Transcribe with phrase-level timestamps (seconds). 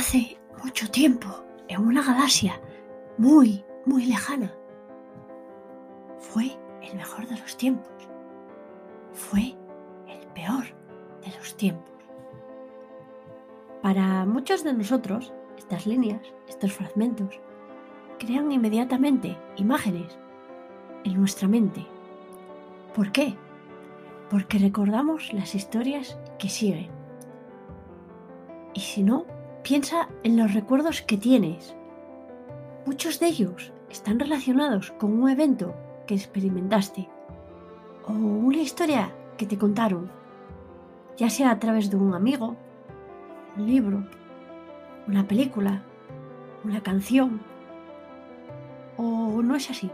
[0.00, 1.28] Hace mucho tiempo,
[1.68, 2.58] en una galaxia
[3.18, 4.50] muy, muy lejana,
[6.18, 7.92] fue el mejor de los tiempos.
[9.12, 9.54] Fue
[10.08, 10.64] el peor
[11.22, 11.92] de los tiempos.
[13.82, 17.38] Para muchos de nosotros, estas líneas, estos fragmentos,
[18.18, 20.18] crean inmediatamente imágenes
[21.04, 21.86] en nuestra mente.
[22.94, 23.36] ¿Por qué?
[24.30, 26.88] Porque recordamos las historias que siguen.
[28.72, 29.26] Y si no,
[29.62, 31.74] piensa en los recuerdos que tienes.
[32.86, 35.74] Muchos de ellos están relacionados con un evento
[36.06, 37.08] que experimentaste
[38.06, 40.10] o una historia que te contaron,
[41.16, 42.56] ya sea a través de un amigo,
[43.56, 44.04] un libro,
[45.06, 45.82] una película,
[46.64, 47.40] una canción,
[48.96, 49.90] o no es así.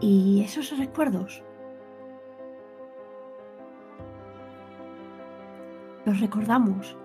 [0.00, 1.42] Y esos recuerdos
[6.10, 6.96] los recordamos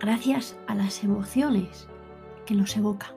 [0.00, 1.86] gracias a las emociones
[2.46, 3.14] que nos evoca.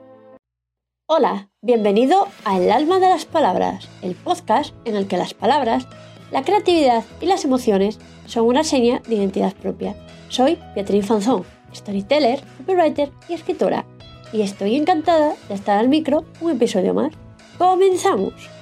[1.08, 5.88] Hola, bienvenido a El alma de las palabras, el podcast en el que las palabras,
[6.30, 9.96] la creatividad y las emociones son una seña de identidad propia.
[10.28, 11.44] Soy Beatriz Fanzón,
[11.74, 13.86] storyteller, copywriter y escritora,
[14.30, 17.14] y estoy encantada de estar al micro un episodio más.
[17.56, 18.53] ¡Comenzamos!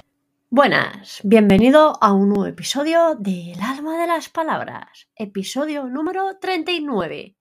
[0.55, 7.39] Buenas, bienvenido a un nuevo episodio de El alma de las palabras, episodio número 39.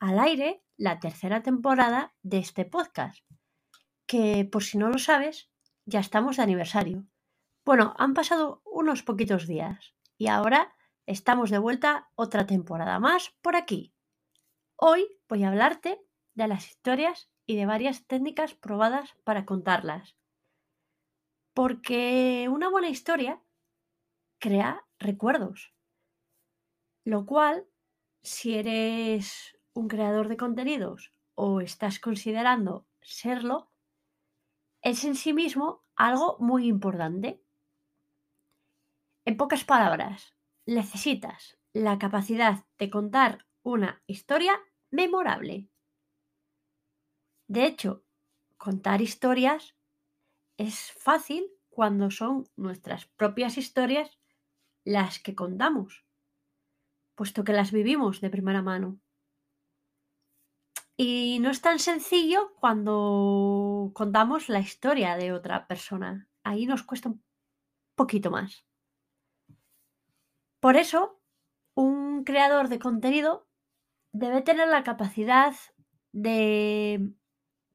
[0.00, 3.18] Al aire, la tercera temporada de este podcast,
[4.06, 5.50] que por si no lo sabes,
[5.84, 7.04] ya estamos de aniversario.
[7.62, 13.54] Bueno, han pasado unos poquitos días y ahora estamos de vuelta otra temporada más por
[13.54, 13.92] aquí.
[14.76, 16.00] Hoy voy a hablarte
[16.32, 20.16] de las historias y de varias técnicas probadas para contarlas
[21.56, 23.42] porque una buena historia
[24.38, 25.72] crea recuerdos.
[27.02, 27.66] Lo cual,
[28.22, 33.70] si eres un creador de contenidos o estás considerando serlo,
[34.82, 37.42] es en sí mismo algo muy importante.
[39.24, 40.36] En pocas palabras,
[40.66, 44.60] necesitas la capacidad de contar una historia
[44.90, 45.70] memorable.
[47.48, 48.04] De hecho,
[48.58, 49.75] contar historias
[50.56, 54.18] es fácil cuando son nuestras propias historias
[54.84, 56.04] las que contamos,
[57.14, 59.00] puesto que las vivimos de primera mano.
[60.96, 66.28] Y no es tan sencillo cuando contamos la historia de otra persona.
[66.42, 67.22] Ahí nos cuesta un
[67.94, 68.64] poquito más.
[70.60, 71.20] Por eso,
[71.74, 73.46] un creador de contenido
[74.12, 75.54] debe tener la capacidad
[76.12, 77.12] de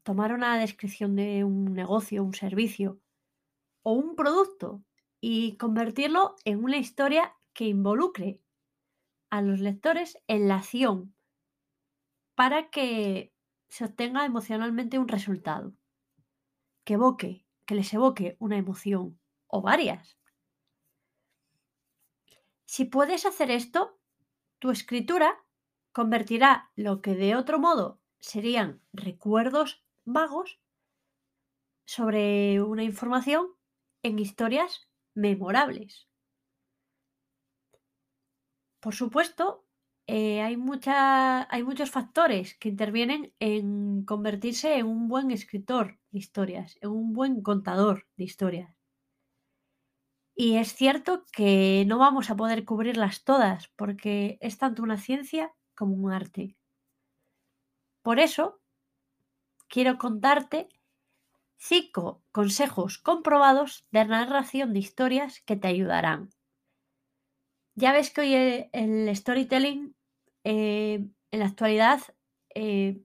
[0.03, 3.00] tomar una descripción de un negocio, un servicio
[3.84, 4.84] o un producto
[5.19, 8.41] y convertirlo en una historia que involucre
[9.29, 11.13] a los lectores en la acción
[12.35, 13.34] para que
[13.69, 15.73] se obtenga emocionalmente un resultado,
[16.84, 20.17] que evoque, que les evoque una emoción o varias.
[22.66, 24.00] Si puedes hacer esto,
[24.59, 25.44] tu escritura
[25.91, 30.59] convertirá lo que de otro modo serían recuerdos vagos
[31.85, 33.47] sobre una información
[34.03, 36.07] en historias memorables.
[38.79, 39.66] Por supuesto,
[40.07, 40.57] eh, hay,
[41.50, 47.13] hay muchos factores que intervienen en convertirse en un buen escritor de historias, en un
[47.13, 48.75] buen contador de historias.
[50.35, 55.53] Y es cierto que no vamos a poder cubrirlas todas porque es tanto una ciencia
[55.75, 56.56] como un arte.
[58.01, 58.60] Por eso,
[59.71, 60.59] quiero contarte
[61.71, 62.05] cinco
[62.37, 66.21] consejos comprobados de narración de historias que te ayudarán.
[67.75, 68.33] Ya ves que hoy
[68.73, 69.95] el storytelling
[70.43, 72.01] eh, en la actualidad
[72.53, 73.01] eh,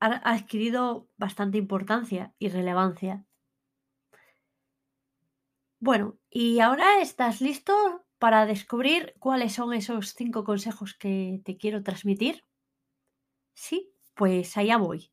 [0.00, 3.26] ha adquirido bastante importancia y relevancia.
[5.80, 11.82] Bueno, y ahora estás listo para descubrir cuáles son esos cinco consejos que te quiero
[11.82, 12.42] transmitir.
[13.54, 15.10] Sí, pues allá voy.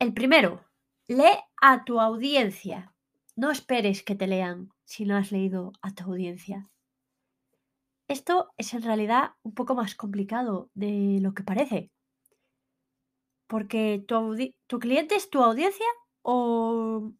[0.00, 0.64] El primero,
[1.08, 2.94] lee a tu audiencia.
[3.34, 6.70] No esperes que te lean si no has leído a tu audiencia.
[8.06, 11.90] Esto es en realidad un poco más complicado de lo que parece.
[13.48, 15.86] Porque tu, cliente es tu audiencia
[16.22, 17.12] o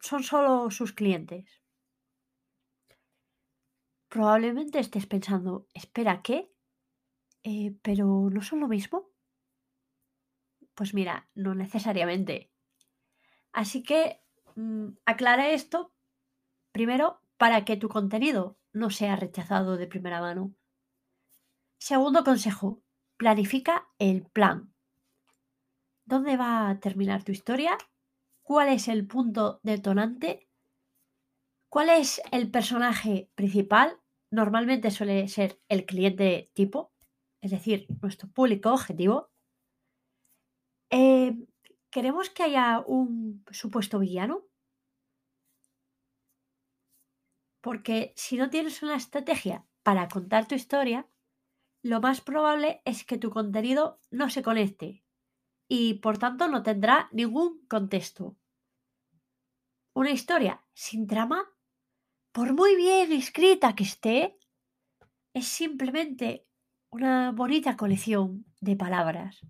[0.00, 1.60] son solo sus clientes.
[4.08, 6.50] Probablemente estés pensando, espera, ¿qué?
[7.42, 9.13] Eh, ¿Pero no son lo mismo?
[10.74, 12.50] Pues mira, no necesariamente.
[13.52, 14.20] Así que
[14.56, 15.92] mm, aclara esto
[16.72, 20.54] primero para que tu contenido no sea rechazado de primera mano.
[21.78, 22.82] Segundo consejo,
[23.16, 24.74] planifica el plan.
[26.04, 27.78] ¿Dónde va a terminar tu historia?
[28.42, 30.48] ¿Cuál es el punto detonante?
[31.68, 33.98] ¿Cuál es el personaje principal?
[34.30, 36.92] Normalmente suele ser el cliente tipo,
[37.40, 39.30] es decir, nuestro público objetivo.
[40.90, 41.36] Eh,
[41.90, 44.44] ¿Queremos que haya un supuesto villano?
[47.60, 51.08] Porque si no tienes una estrategia para contar tu historia,
[51.82, 55.04] lo más probable es que tu contenido no se conecte
[55.68, 58.36] y por tanto no tendrá ningún contexto.
[59.94, 61.48] Una historia sin trama,
[62.32, 64.38] por muy bien escrita que esté,
[65.32, 66.46] es simplemente
[66.90, 69.40] una bonita colección de palabras.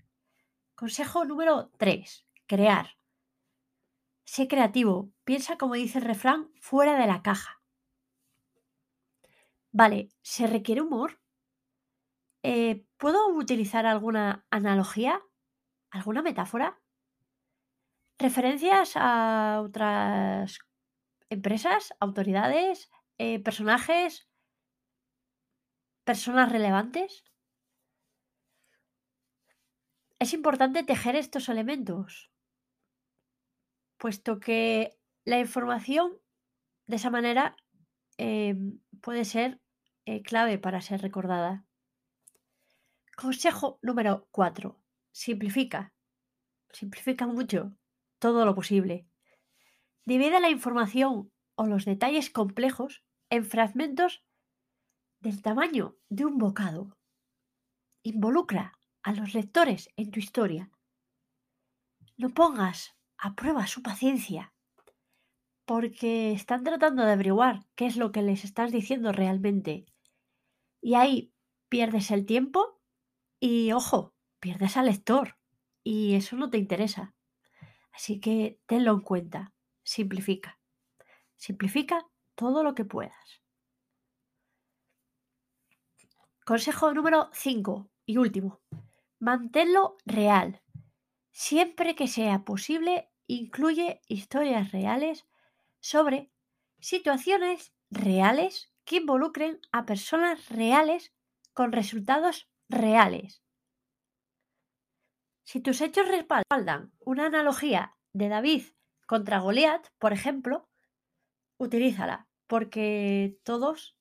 [0.76, 2.26] Consejo número 3.
[2.46, 2.96] Crear.
[4.24, 5.12] Sé creativo.
[5.22, 7.62] Piensa, como dice el refrán, fuera de la caja.
[9.70, 11.20] Vale, ¿se requiere humor?
[12.42, 15.22] Eh, ¿Puedo utilizar alguna analogía?
[15.90, 16.80] ¿Alguna metáfora?
[18.18, 20.58] ¿Referencias a otras
[21.30, 24.28] empresas, autoridades, eh, personajes,
[26.04, 27.24] personas relevantes?
[30.24, 32.30] Es importante tejer estos elementos,
[33.98, 36.18] puesto que la información
[36.86, 37.56] de esa manera
[38.16, 39.60] em, puede ser
[40.06, 41.66] eh, clave para ser recordada.
[43.14, 44.82] Consejo número 4.
[45.12, 45.92] Simplifica.
[46.72, 47.76] Simplifica mucho
[48.18, 49.06] todo lo posible.
[50.06, 54.24] Divide la información o los detalles complejos en fragmentos
[55.20, 56.96] del tamaño de un bocado.
[58.02, 58.72] Involucra
[59.04, 60.70] a los lectores en tu historia.
[62.16, 64.52] No pongas a prueba su paciencia,
[65.64, 69.86] porque están tratando de averiguar qué es lo que les estás diciendo realmente
[70.84, 71.32] y ahí
[71.70, 72.78] pierdes el tiempo
[73.40, 75.38] y, ojo, pierdes al lector.
[75.82, 77.14] Y eso no te interesa.
[77.90, 79.54] Así que tenlo en cuenta.
[79.82, 80.60] Simplifica.
[81.36, 83.42] Simplifica todo lo que puedas.
[86.44, 88.60] Consejo número 5 y último.
[89.24, 90.60] Manténlo real.
[91.30, 95.24] Siempre que sea posible, incluye historias reales
[95.80, 96.30] sobre
[96.78, 101.14] situaciones reales que involucren a personas reales
[101.54, 103.42] con resultados reales.
[105.44, 108.64] Si tus hechos respaldan una analogía de David
[109.06, 110.68] contra Goliat, por ejemplo,
[111.56, 113.96] utilízala, porque todos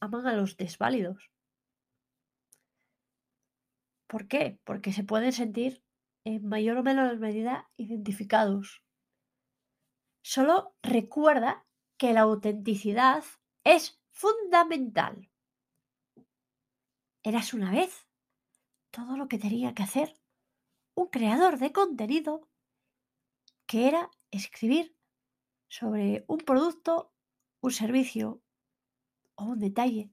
[0.00, 1.30] aman a los desválidos.
[4.06, 4.58] ¿Por qué?
[4.64, 5.82] Porque se pueden sentir
[6.24, 8.82] en mayor o menor medida identificados.
[10.22, 11.66] Solo recuerda
[11.98, 13.24] que la autenticidad
[13.64, 15.30] es fundamental.
[17.22, 18.06] Eras una vez
[18.90, 20.16] todo lo que tenía que hacer
[20.94, 22.48] un creador de contenido
[23.66, 24.96] que era escribir
[25.68, 27.12] sobre un producto,
[27.60, 28.42] un servicio
[29.34, 30.10] o un detalle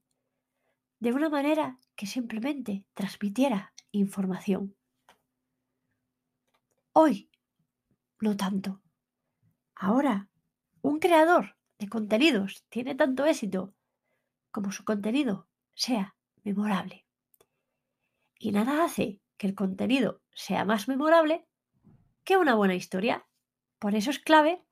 [1.00, 4.76] de una manera que simplemente transmitiera información.
[6.92, 7.30] Hoy,
[8.20, 8.82] no tanto.
[9.76, 10.30] Ahora,
[10.82, 13.74] un creador de contenidos tiene tanto éxito
[14.52, 17.06] como su contenido sea memorable.
[18.38, 21.48] Y nada hace que el contenido sea más memorable
[22.24, 23.26] que una buena historia.
[23.80, 24.64] Por eso es clave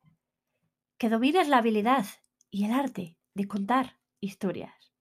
[0.98, 2.06] que domines la habilidad
[2.50, 4.94] y el arte de contar historias.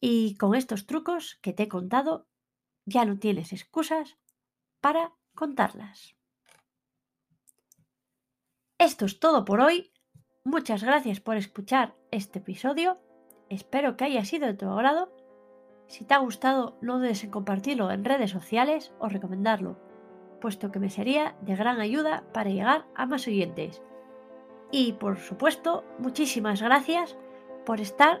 [0.00, 2.27] Y con estos trucos que te he contado,
[2.88, 4.16] ya no tienes excusas
[4.80, 6.16] para contarlas.
[8.78, 9.92] Esto es todo por hoy.
[10.44, 13.00] Muchas gracias por escuchar este episodio
[13.48, 15.10] Espero que haya sido de tu agrado.
[15.86, 19.78] Si te ha gustado, no dudes en compartirlo en redes sociales o recomendarlo,
[20.40, 23.82] puesto que me sería de gran ayuda para llegar a más oyentes.
[24.70, 27.16] Y por supuesto, muchísimas gracias
[27.64, 28.20] por estar